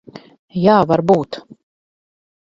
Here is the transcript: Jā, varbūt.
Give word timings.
Jā, 0.61 0.77
varbūt. 0.91 1.39